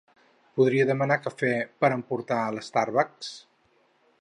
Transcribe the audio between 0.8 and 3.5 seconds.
demanar cafè per emportar a l'Starbucks?